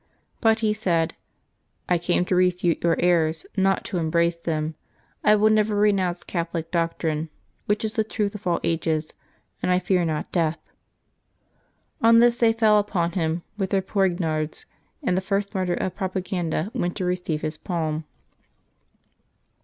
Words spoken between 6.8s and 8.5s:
trine, which is the truth of